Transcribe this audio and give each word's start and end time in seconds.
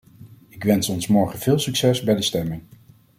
Ik 0.49 0.63
wens 0.63 0.89
ons 0.89 1.07
morgen 1.07 1.39
veel 1.39 1.59
succes 1.59 2.03
bij 2.03 2.15
de 2.15 2.21
stemming. 2.21 2.63